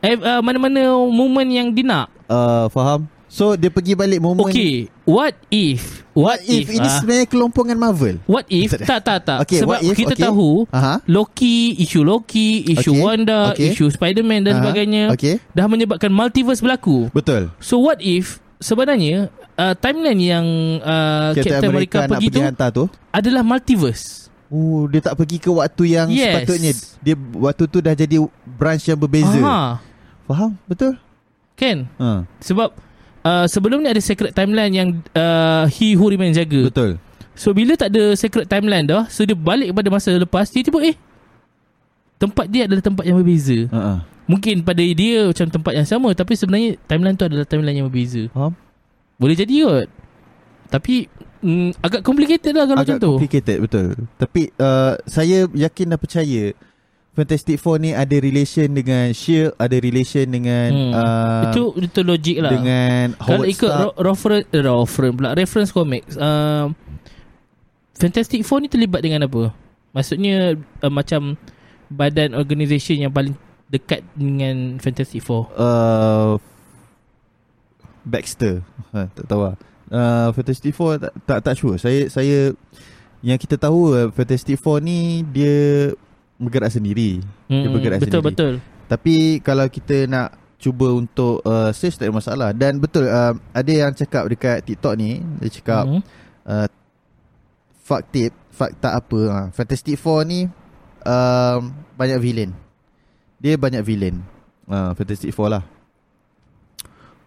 [0.00, 2.06] eh, uh, mana-mana moment yang dia nak.
[2.26, 7.28] uh, Faham So dia pergi balik momen Okay, what if What if, Ini ah, sebenarnya
[7.28, 10.24] kelompongan Marvel What if Tak tak tak Okay, Sebab what if, kita okay.
[10.24, 11.04] tahu Aha.
[11.04, 13.76] Loki Isu Loki Isu Okay, Wanda okay.
[13.76, 15.44] Isu Spider-Man dan Aha, sebagainya okay.
[15.52, 20.46] Dah menyebabkan multiverse berlaku Betul So what if Sebenarnya uh, Timeline yang
[20.80, 25.12] uh, Captain, Captain America, America pergi pergi tu hantar tu Adalah multiverse Oh, dia tak
[25.12, 26.24] pergi ke waktu yang Yes.
[26.32, 26.72] sepatutnya
[27.04, 28.16] Dia waktu tu dah jadi
[28.48, 29.76] branch yang berbeza Aha,
[30.24, 30.56] Faham?
[30.64, 30.96] Betul?
[31.52, 32.87] Kan Ha, Sebab
[33.28, 36.72] uh, Sebelum ni ada secret timeline Yang uh, He Who Remains jaga.
[36.72, 36.96] Betul.
[37.36, 40.96] So bila tak ada secret timeline dah So dia balik kepada masa lepas Tiba-tiba eh
[42.18, 43.70] Tempat dia adalah tempat yang berbeza.
[43.70, 44.02] Uh-uh.
[44.26, 48.26] Mungkin pada dia macam tempat yang sama Tapi sebenarnya timeline tu adalah timeline yang berbeza.
[48.34, 48.56] Faham?
[49.20, 49.88] Boleh jadi kot.
[50.68, 51.06] Tapi
[51.40, 53.12] mm, Agak complicated lah kalau Agak macam tu.
[53.22, 53.86] complicated betul.
[54.18, 56.44] Tapi uh, Saya yakin dan percaya
[57.18, 59.58] Fantastic Four ni ada relation dengan S.H.I.E.L.D.
[59.58, 60.92] Ada relation dengan Hmm.
[60.94, 65.28] uh, Itu itu logik lah Dengan Kalau Howard ikut Stark ro- reference eh, Reference pula
[65.34, 66.70] Reference comics uh,
[67.92, 69.50] Fantastic Four ni terlibat dengan apa?
[69.90, 71.34] Maksudnya uh, Macam
[71.88, 73.34] Badan organisation yang paling
[73.66, 76.38] Dekat dengan Fantastic Four uh,
[78.00, 78.62] Baxter
[78.94, 79.54] ha, Tak tahu lah
[79.90, 82.54] uh, Fantastic Four tak, tak, tak sure Saya saya
[83.20, 85.90] Yang kita tahu uh, Fantastic Four ni Dia
[86.38, 87.18] Bergerak sendiri.
[87.50, 88.28] Dia Mm, bergerak Betul sendiri.
[88.30, 88.52] betul.
[88.86, 92.50] Tapi Kalau kita nak Cuba untuk uh, Search tak ada masalah.
[92.50, 96.00] Dan betul uh, Ada yang cakap dekat TikTok ni Dia cakap Mhm.
[96.44, 96.66] uh,
[97.80, 99.20] Fuck tip Fakta apa.
[99.28, 99.40] Ha.
[99.50, 100.46] Fantastic Four ni
[101.02, 101.60] um,
[101.94, 102.50] Banyak villain.
[103.38, 104.18] Dia banyak villain.
[104.64, 105.62] Uh, Fantastic Four lah.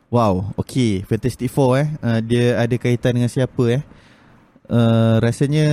[0.07, 1.87] Wow Okay Fantastic Four eh.
[1.99, 3.83] Uh, Dia ada kaitan dengan siapa eh?
[4.67, 5.67] Uh, Rasanya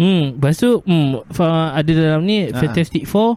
[0.00, 2.56] Hmm, lepas tu hmm, fa- ada dalam ni Ha.
[2.56, 3.36] Fantastic Four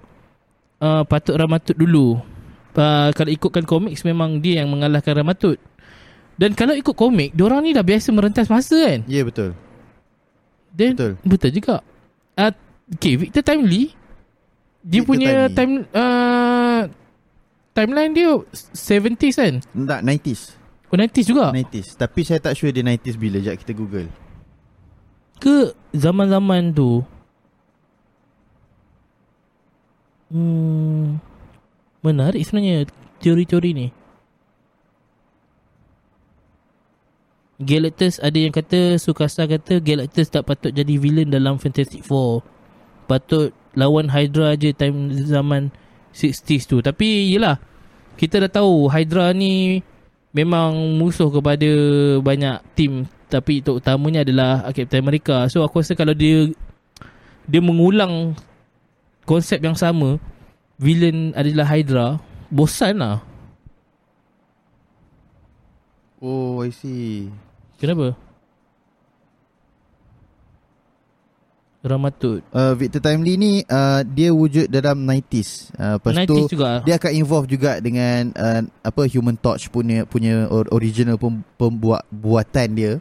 [0.80, 2.24] uh, patut Ramatut dulu.
[2.74, 5.60] Uh, kalau ikutkan komik memang dia yang mengalahkan Ramatut.
[6.40, 9.00] Dan kalau ikut komik, diorang ni dah biasa merentas masa kan?
[9.06, 9.52] Ya yeah, betul
[10.74, 11.14] Then, Betul.
[11.22, 11.76] Betul juga.
[12.34, 12.50] Uh,
[12.90, 13.94] okay, Victor Timely
[14.82, 15.56] dia Victor punya Timely.
[15.56, 16.82] time uh,
[17.78, 18.32] timeline dia
[18.74, 19.54] 70s kan?
[19.62, 20.42] Tak 90s
[20.90, 21.46] Oh 90s juga?
[21.54, 24.10] 90s Tapi saya tak sure dia 90s bila Sekejap kita google
[25.44, 27.04] ke zaman-zaman tu
[30.32, 31.20] hmm,
[32.00, 32.88] menarik sebenarnya
[33.20, 33.88] teori-teori ni.
[37.64, 42.44] Galactus ada yang kata Sukasa kata Galactus tak patut jadi villain dalam Fantastic Four.
[43.08, 45.72] Patut lawan Hydra je time zaman
[46.12, 46.84] 60s tu.
[46.84, 47.60] Tapi yelah
[48.20, 49.80] kita dah tahu Hydra ni
[50.36, 51.72] memang musuh kepada
[52.20, 55.50] banyak tim tapi itu utamanya adalah Captain America.
[55.50, 56.54] So aku rasa kalau dia
[57.50, 58.38] dia mengulang
[59.26, 60.22] konsep yang sama,
[60.78, 62.08] villain adalah Hydra,
[62.54, 63.18] bosan lah.
[66.24, 67.28] Oh I see
[67.82, 68.16] Kenapa?
[71.84, 72.40] Ramatut.
[72.56, 76.80] uh, Victor Timely ni uh, Dia wujud dalam 90s uh, Lepas 90s tu juga.
[76.88, 82.08] Dia akan involve juga dengan uh, Apa Human Torch punya Punya or- original pem, pembuat
[82.08, 82.94] Buatan dia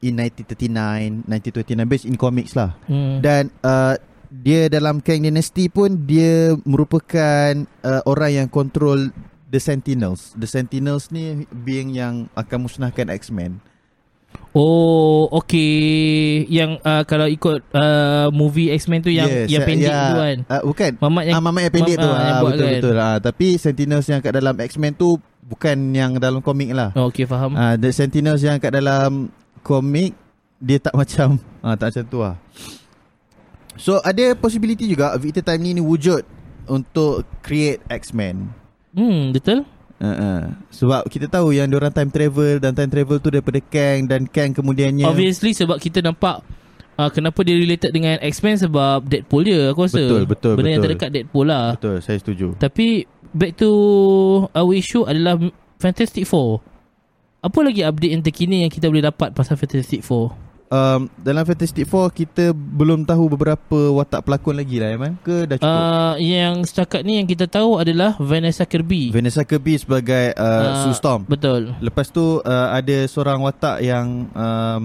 [0.00, 3.20] In 1939 1929 Based in comics lah Hmm.
[3.20, 3.94] Dan uh,
[4.26, 9.12] Dia dalam Kang Dynasty pun Dia merupakan uh, Orang yang control
[9.46, 13.60] The Sentinels The Sentinels ni Being yang Akan musnahkan X-Men
[14.52, 16.42] Oh, okay.
[16.44, 20.00] Yang uh, kalau ikut uh, movie X-Men tu yang Yes, yang ya, pendek ya.
[20.00, 20.38] tu kan.
[20.48, 22.62] uh, Bukan Mamat yang Ah, Mamat yang pendek Mam- tu ah, yang ah, buat Betul
[22.64, 22.74] kan.
[22.76, 25.08] betul ah, Tapi Sentinels yang kat dalam X-Men tu
[25.40, 27.54] Bukan yang dalam komik lah Oh, okay, faham.
[27.54, 29.30] Ah, The Sentinels yang kat dalam
[29.60, 30.12] komik
[30.56, 32.34] Dia tak macam ah, Tak macam tu lah
[33.74, 36.20] So ada possibility juga Victor Timely ni wujud
[36.66, 38.50] Untuk create X-Men
[38.90, 39.62] Hmm, betul?
[40.02, 40.50] uh-uh.
[40.68, 44.50] Sebab kita tahu yang orang time travel Dan time travel tu daripada Kang Dan Kang
[44.50, 46.42] kemudiannya Obviously sebab kita nampak
[46.98, 50.00] uh, kenapa dia related dengan X-Men sebab Deadpool je aku rasa.
[50.02, 50.92] Betul, betul, Benda yang betul.
[50.92, 51.66] terdekat Deadpool lah.
[51.78, 53.70] Betul saya setuju Tapi back to
[54.52, 55.38] our issue adalah
[55.80, 56.60] Fantastic Four.
[57.40, 60.36] Apa lagi update yang terkini yang kita boleh dapat pasal Fantastic Four?
[60.68, 65.56] um, Dalam Fantastic Four Kita belum tahu beberapa watak pelakon lagi lah Aiman Ke dah
[65.56, 69.08] cukup Uh, yang setakat ni yang kita tahu adalah Vanessa Kirby.
[69.08, 71.72] Vanessa Kirby sebagai uh, Ah, Sue Storm Betul.
[71.80, 74.82] Lepas tu uh, ada seorang watak yang um,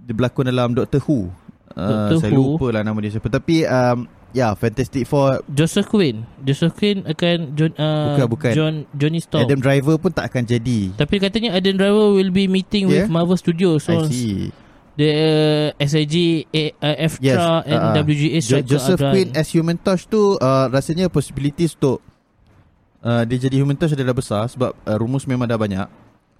[0.00, 1.28] dia berlakon dalam Doctor Who.
[1.72, 2.56] Uh, Doctor saya Who.
[2.56, 3.28] lupa lah nama dia siapa.
[3.28, 6.26] Tapi um, ya yeah, Fantastic Four Joseph Quinn.
[6.42, 8.52] Joseph Quinn akan John uh, Bukan, bukan.
[8.52, 9.46] John Johnny Storm.
[9.46, 10.90] Adam Driver pun tak akan jadi.
[10.98, 13.06] Tapi katanya Adam Driver will be meeting Yeah?
[13.06, 13.86] with Marvel Studios.
[13.86, 14.50] I So see.
[14.94, 17.38] the uh, SIG, uh, Yes.
[17.66, 22.02] And uh, WGA Jo- strike Joseph Quinn as Human Torch tu uh, rasanya possibilities untuk
[23.02, 25.86] uh, dia jadi Human Torch adalah besar sebab uh, rumus memang dah banyak.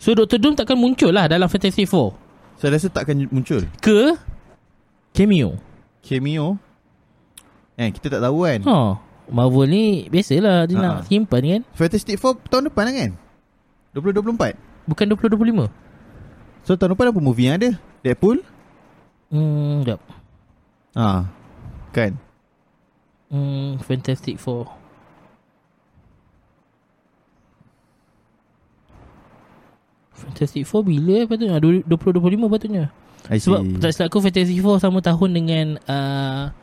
[0.02, 0.42] So Dr.
[0.42, 2.18] Doom takkan muncul lah dalam Fantastic Four.
[2.59, 3.62] Saya rasa tak akan muncul.
[3.78, 4.18] Ke
[5.14, 5.59] cameo.
[6.02, 6.59] Cameo
[7.75, 8.61] Eh kita tak tahu kan.
[8.65, 8.77] Ha.
[9.25, 10.83] Marvel ni biasalah dia Ha.
[10.83, 11.61] nak simpan kan.
[11.75, 13.11] Fantastic Four tahun depan lah kan?
[13.95, 14.55] 2024.
[14.85, 15.71] Bukan 2025.
[16.63, 17.71] So tahun depan apa movie yang ada?
[18.05, 18.45] Deadpool?
[19.33, 19.99] Hmm, jap.
[20.95, 21.27] Ah,
[21.91, 22.15] kan.
[23.33, 24.71] Hmm, Fantastic Four.
[30.15, 31.59] Fantastic Four bila eh patutnya?
[31.59, 32.85] 2025 patutnya.
[33.27, 33.49] I see.
[33.51, 36.55] Sebab tak silap aku Fantastic Four sama tahun dengan uh,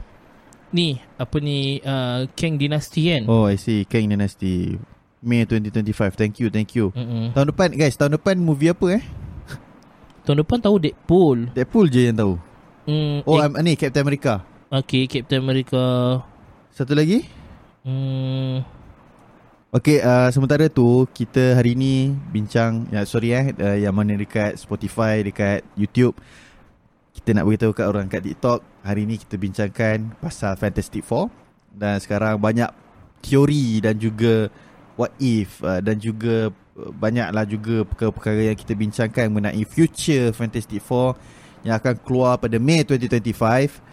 [0.71, 3.23] ni apa ni uh, Kang Dynasty kan.
[3.27, 3.83] Oh, I see.
[3.85, 4.75] Kang Dynasty.
[5.21, 6.17] May 2025.
[6.17, 6.89] Thank you, thank you.
[6.97, 7.29] Mm-mm.
[7.37, 9.03] Tahun depan, guys, tahun depan movie apa eh?
[10.25, 11.53] Tahun depan tahu Deadpool.
[11.53, 12.33] Deadpool je yang tahu.
[12.89, 14.41] Hmm, Oh, eh, um, ni Captain America.
[14.73, 15.81] okay, Captain America.
[16.73, 17.21] Satu lagi?
[17.85, 18.65] Hmm,
[19.71, 24.59] Okay, uh, sementara tu kita hari ni bincang, ya sorry eh, uh, yang mana dekat
[24.59, 26.11] Spotify, dekat YouTube.
[27.11, 31.27] Kita nak beritahu kat orang kat TikTok, hari ni kita bincangkan pasal Fantastic Four.
[31.71, 32.71] Dan sekarang banyak
[33.19, 34.47] teori dan juga
[34.95, 40.79] what if uh, dan juga uh, banyaklah juga perkara-perkara yang kita bincangkan mengenai future Fantastic
[40.79, 41.19] Four
[41.67, 43.91] yang akan keluar pada Mei 2025.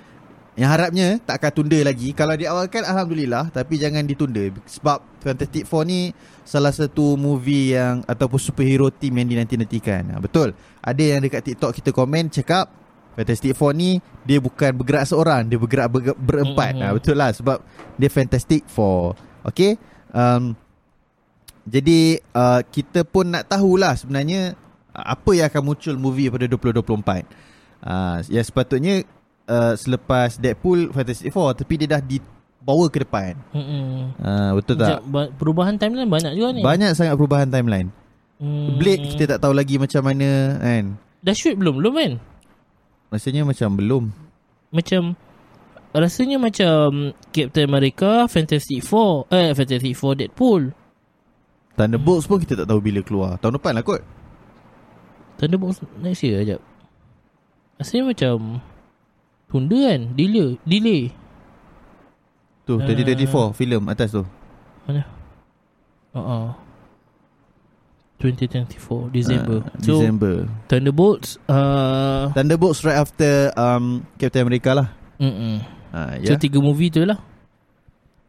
[0.58, 2.10] Yang harapnya tak akan tunda lagi.
[2.10, 6.10] Kalau diawalkan Alhamdulillah Tapi jangan ditunda Sebab Fantastic Four ni
[6.42, 11.94] Salah satu movie yang Ataupun superhero team yang dinanti-nantikan Betul Ada yang dekat TikTok kita
[11.94, 12.87] komen Cakap
[13.18, 16.70] Fantastic Four ni dia bukan bergerak seorang, dia bergerak ber, berempat.
[16.72, 16.86] Mm-mm.
[16.86, 17.58] Ha, betul lah sebab
[17.98, 19.18] dia Fantastic Four.
[19.42, 19.74] Okay.
[20.08, 20.54] Um,
[21.66, 24.54] jadi uh, kita pun nak tahulah sebenarnya
[24.94, 27.26] uh, apa yang akan muncul movie pada 2024.
[27.78, 29.02] Uh, yang sepatutnya
[29.44, 33.34] uh, selepas Deadpool Fantastic Four tapi dia dah dibawa ke depan.
[33.50, 34.14] Mm-mm.
[34.14, 34.88] Uh, betul tak?
[34.94, 37.90] Sekejap, ba- Perubahan timeline banyak juga ni Banyak sangat perubahan timeline.
[38.38, 38.78] hmm.
[38.78, 40.84] Blade kita tak tahu lagi macam mana kan.
[41.18, 41.82] Dah shoot belum?
[41.82, 42.12] Belum kan?
[43.08, 44.04] Rasanya macam belum.
[44.68, 45.16] Macam
[45.96, 50.76] Rasanya macam Captain America Fantastic Four Eh Fantastic Four Deadpool
[51.80, 53.40] Thunderbolts pun kita tak tahu bila keluar.
[53.40, 54.04] Tahun depan lah kot.
[55.40, 56.60] Thunderbolts next year sekejap
[57.80, 58.60] Rasanya macam
[59.48, 61.02] Tunda kan Delay Delay
[62.68, 62.84] Tu Ah.
[62.84, 64.20] 2024 filem atas tu.
[64.84, 65.08] Mana
[66.12, 66.67] uh-uh.
[68.18, 70.34] 2024 December Ah, So December.
[70.66, 74.88] Thunderbolts uh, Thunderbolts right after um Captain America lah.
[75.16, 75.62] mm-mm.
[75.88, 77.16] Ha, So tiga movie tu lah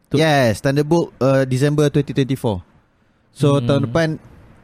[0.08, 2.62] tu- Yes, Thunderbolt uh, December 2024.
[3.30, 3.64] So Hmm.
[3.64, 4.08] tahun depan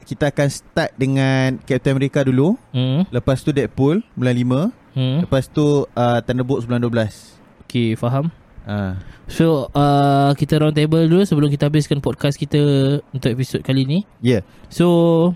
[0.03, 3.11] kita akan start dengan Captain America dulu, hmm.
[3.11, 5.19] lepas tu Deadpool bulan 5, Hmm.
[5.21, 7.35] lepas tu uh, Thunderbolts bulan 12.
[7.62, 8.31] Okay faham
[8.66, 8.98] Ha.
[9.31, 12.59] So uh, kita round table dulu sebelum kita habiskan podcast kita
[13.14, 13.98] untuk episod kali ni.
[14.18, 14.42] Yeah.
[14.68, 15.33] So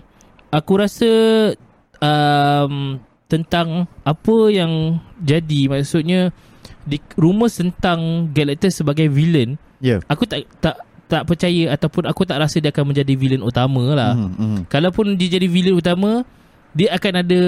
[0.51, 1.11] aku rasa
[2.03, 2.99] um,
[3.31, 6.35] tentang apa yang jadi maksudnya
[6.83, 9.97] di rumours tentang Galactus sebagai villain Yeah.
[10.05, 10.77] aku tak tak
[11.09, 14.13] tak percaya ataupun aku tak rasa dia akan menjadi villain utama lah.
[14.15, 14.59] Mhm, mhm.
[14.71, 16.23] Kalaupun dia jadi villain utama
[16.71, 17.41] dia akan ada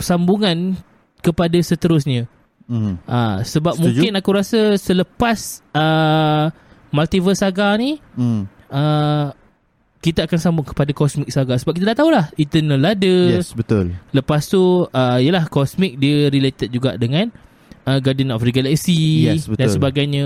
[0.00, 0.78] sambungan
[1.20, 2.30] kepada seterusnya.
[2.70, 3.02] Mhm.
[3.04, 3.98] Ah sebab Setuju.
[3.98, 5.38] mungkin aku rasa selepas
[5.72, 6.54] uh,
[6.88, 8.42] Multiverse Saga ni Mhm.
[8.70, 9.26] uh,
[9.98, 13.14] kita akan sambung kepada Cosmic Saga sebab kita dah tahulah Eternal ada.
[13.36, 13.92] Yes, betul.
[14.10, 14.56] Lepas tu
[14.86, 17.28] uh, yalah Cosmic dia related juga dengan
[17.84, 19.76] uh, Guardian of the Galaxy Yes, dan betul.
[19.76, 20.22] sebagainya.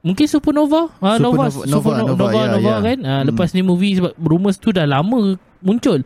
[0.00, 2.78] Mungkin Supernova, uh, Nova, Supernova- Supernova, Nova, Nova, ya, Nova ya.
[2.82, 2.98] kan.
[2.98, 3.24] Uh, Hmm.
[3.28, 6.00] Lepas ni movie sebab rumours tu dah lama muncul.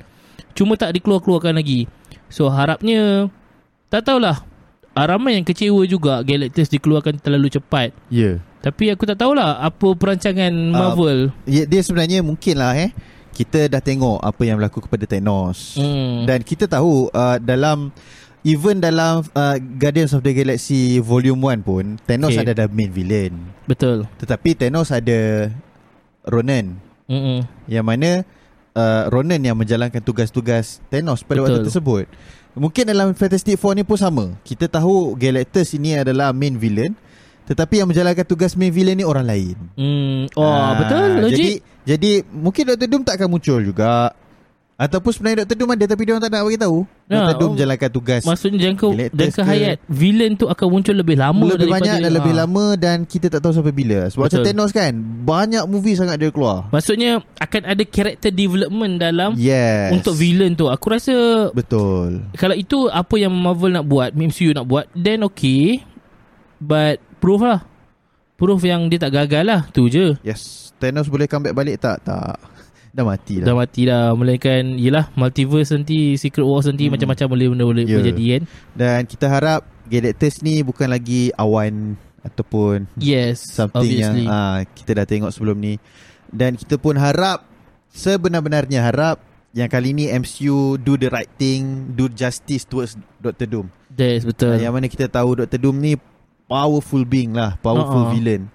[0.54, 1.87] Cuma tak dikeluar-keluarkan lagi.
[2.26, 3.31] So harapnya
[3.87, 4.42] tak tahulah.
[4.99, 7.95] Uh, ramai yang kecewa juga Galactus dikeluarkan terlalu cepat.
[8.11, 8.43] Yeah.
[8.59, 11.31] Tapi aku tak tahulah apa perancangan Marvel.
[11.47, 12.91] Ya, dia sebenarnya mungkin lah eh.
[13.31, 15.79] Kita dah tengok apa yang berlaku kepada Thanos.
[15.79, 16.27] hmm.
[16.27, 17.95] Dan kita tahu uh, dalam
[18.43, 22.43] even dalam uh, Guardians of the Galaxy Volume 1 pun Thanos Okay.
[22.43, 23.39] ada ada main villain.
[23.71, 24.11] Betul.
[24.19, 25.53] Tetapi Thanos ada
[26.27, 27.47] Ronan Mm-mm.
[27.71, 28.27] yang mana
[28.75, 31.67] uh, Ronan yang menjalankan tugas-tugas Thanos pada waktu Betul.
[31.71, 32.07] tersebut.
[32.59, 34.35] Mungkin dalam Fantastic Four ni pun sama.
[34.42, 36.92] Kita tahu Galactus ini adalah main villain
[37.49, 39.57] tetapi yang menjalankan tugas main villain ni orang lain.
[39.73, 40.29] Hmm.
[40.37, 41.25] Oh, Ah, betul.
[41.25, 41.33] Logik.
[41.33, 41.51] Jadi
[41.88, 44.12] jadi mungkin Dr Doom tak akan muncul juga.
[44.79, 46.87] Ataupun sebenarnya Dr Doom ada tapi dia orang tak nak bagi tahu.
[47.11, 47.53] Ya, Dr Doom oh.
[47.59, 51.75] menjalankan tugas Maksudnya jangka jangka ke- hayat villain tu akan muncul lebih lama lebih daripada
[51.83, 52.38] banyak dan lebih Ah.
[52.38, 54.07] lama dan kita tak tahu sampai bila.
[54.07, 54.47] Sebab macam Betul.
[54.55, 54.93] Thanos kan,
[55.25, 56.71] banyak movie sangat dia keluar.
[56.71, 59.91] Maksudnya akan ada character development dalam Yes.
[59.91, 60.71] untuk villain tu.
[60.71, 62.23] Aku rasa Betul.
[62.33, 65.83] kalau itu apa yang Marvel nak buat, MCU nak buat, then okay.
[66.57, 67.67] But proof lah.
[68.38, 69.61] Proof yang dia tak gagal lah.
[69.69, 70.14] Tu je.
[70.23, 70.71] Yes.
[70.79, 71.99] Thanos boleh comeback balik tak?
[72.07, 72.38] Tak.
[72.90, 73.55] Dah mati Dah dah.
[73.55, 74.12] mati dah.
[74.12, 76.96] Melainkan, yelah, multiverse nanti, Secret Wars nanti, Hmm.
[76.96, 77.96] macam-macam boleh benda boleh Ya.
[77.96, 78.42] berjadi kan.
[78.74, 84.24] Dan kita harap Galactus ni bukan lagi awan ataupun Yes, something obviously.
[84.24, 85.81] yang ah, kita dah tengok sebelum ni.
[86.29, 87.40] Dan kita pun harap
[87.88, 89.16] sebenar-benarnya harap
[89.51, 93.66] yang kali ni MCU do the right thing, do justice towards Dr Doom.
[93.90, 94.55] Yes, betul.
[94.55, 95.92] Uh, yang mana kita tahu Dr Doom ni
[96.44, 98.12] powerful being lah, powerful Uh-uh.
[98.12, 98.53] villain.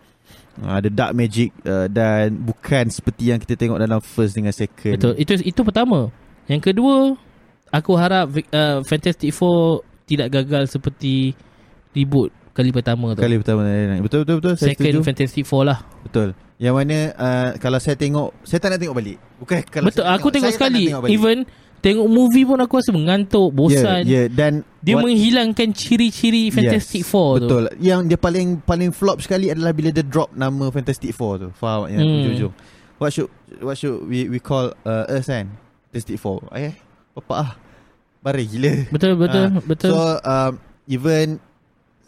[0.62, 5.02] Uh, ada dark magic uh, dan bukan seperti yang kita tengok dalam first dengan second.
[5.02, 5.14] Betul.
[5.18, 6.14] Itu itu pertama.
[6.46, 7.18] Yang kedua,
[7.74, 11.34] aku harap uh, Fantastic Four tidak gagal seperti
[11.98, 13.22] reboot kali pertama tu.
[13.26, 13.66] Kali pertama
[13.98, 15.08] Betul betul betul saya Second setuju.
[15.10, 15.82] Fantastic Four lah.
[16.06, 16.38] Betul.
[16.62, 19.18] Yang mana uh, kalau saya tengok saya tak nak tengok balik.
[19.42, 20.06] Bukan kalau Betul.
[20.06, 20.84] saya Aku tengok saya nak sekali.
[20.86, 21.16] tengok balik.
[21.18, 21.38] Even
[21.84, 24.08] tengok movie pun aku rasa mengantuk, bosan.
[24.08, 24.26] Ya, yeah, yeah.
[24.32, 27.52] dan Dia what- menghilangkan ciri-ciri Fantastic Yes, Four tu.
[27.52, 27.64] Betul.
[27.78, 31.48] Yang dia paling paling flop sekali adalah bila dia drop nama Fantastic Four tu.
[31.54, 32.16] Faham yang Hmm.
[32.18, 32.54] ujung-ujung.
[32.98, 33.28] What should
[33.60, 35.52] what should we we call uh, us kan?
[35.92, 36.48] Fantastic Four.
[36.52, 36.72] Eh,
[37.14, 37.50] apa ah?
[38.24, 38.74] Baring gila.
[38.88, 39.92] Betul, betul, Ah, betul.
[39.92, 40.52] So um,
[40.88, 41.44] even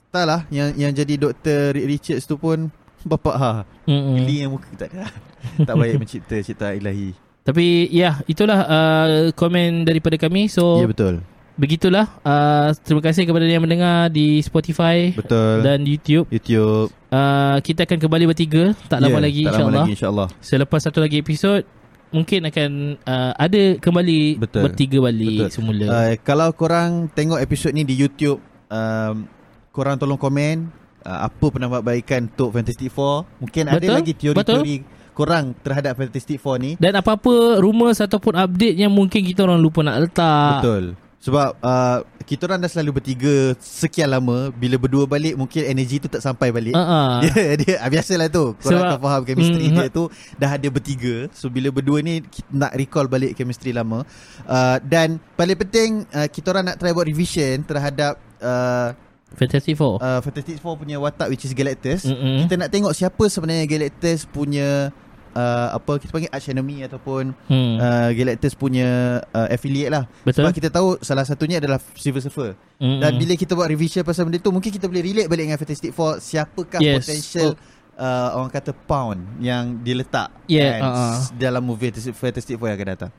[0.10, 1.76] lah yang yang jadi Dr.
[1.76, 2.72] Rick Richards tu pun
[3.04, 3.52] bapak ha.
[3.84, 4.16] Mm-mm.
[4.16, 5.12] Geli yang muka tak ada.
[5.60, 7.12] tak baik mencipta cipta ilahi.
[7.46, 10.50] Tapi ya, itulah uh, komen daripada kami.
[10.50, 11.22] So, Ya betul.
[11.56, 12.10] begitulah.
[12.26, 15.62] Uh, terima kasih kepada yang mendengar di Spotify Betul.
[15.62, 16.26] dan YouTube.
[16.34, 16.90] YouTube.
[17.14, 19.86] Uh, kita akan kembali bertiga tak lama Ya, lagi tak insyaallah.
[19.88, 20.28] insyaallah.
[20.42, 21.62] Selepas satu lagi episod
[22.10, 22.70] mungkin akan
[23.06, 24.62] uh, ada kembali Betul.
[24.66, 25.54] bertiga balik Betul.
[25.54, 25.86] semula.
[25.86, 28.42] Uh, kalau korang tengok episod ni di YouTube
[28.74, 29.30] um,
[29.70, 30.66] korang tolong komen
[31.06, 33.30] uh, apa penambahbaikan untuk Fantastic Four.
[33.38, 34.76] Mungkin ada Betul, lagi teori-teori
[35.16, 36.76] korang terhadap Fantastic Four ni.
[36.76, 40.60] Dan apa-apa rumours ataupun update yang mungkin kita orang lupa nak letak.
[40.60, 40.86] Betul.
[41.18, 46.06] Sebab uh, kita orang dah selalu bertiga sekian lama bila berdua balik mungkin energi tu
[46.06, 46.78] tak sampai balik.
[46.78, 47.26] Uh-uh.
[47.26, 47.34] Dia,
[47.66, 50.06] dia ah, biasalah tu Korang Sebab- akan faham chemistry Mm, dia tu
[50.38, 54.06] Dah ada bertiga So bila berdua ni Nak recall balik chemistry lama
[54.46, 58.94] uh, Dan paling penting uh, Kita orang nak try buat revision Terhadap uh,
[59.34, 59.98] Fantastic Four.
[59.98, 62.46] uh, Fantastic Four punya watak Which is Galactus Mm-mm.
[62.46, 64.94] Kita nak tengok siapa sebenarnya Galactus punya
[65.36, 67.76] uh, Apa kita panggil arch enemy Ataupun Hmm.
[67.76, 68.88] uh, Galactus punya
[69.28, 70.42] uh, affiliate lah Betul.
[70.42, 73.00] Sebab kita tahu Salah satunya adalah Silver Surfer Mm-mm.
[73.00, 75.92] dan bila kita buat revision pasal benda tu Mungkin kita boleh relate balik dengan Fantastic
[75.92, 77.04] Four Siapakah Yes.
[77.04, 77.50] potential
[77.94, 81.16] uh, Orang kata pound Yang diletak Yeah, kan, uh-uh.
[81.36, 83.12] Dalam movie Fantastic, Four yang akan datang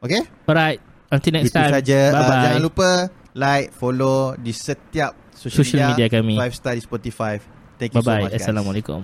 [0.00, 0.80] Okay Alright.
[1.08, 1.72] Until next Itu time.
[1.72, 2.42] saja uh, Bye-bye.
[2.46, 2.90] Jangan lupa
[3.30, 6.34] Like, follow Di setiap social, Social media kami.
[6.34, 7.38] 5 star di Spotify
[7.76, 8.22] Thank you so Bye-bye.
[8.22, 9.00] much guys Assalamualaikum.